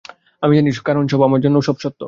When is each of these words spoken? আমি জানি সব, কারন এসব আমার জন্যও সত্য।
আমি 0.43 0.53
জানি 0.57 0.69
সব, 0.71 0.83
কারন 0.83 1.03
এসব 1.05 1.21
আমার 1.21 1.39
জন্যও 1.41 1.67
সত্য। 1.67 1.83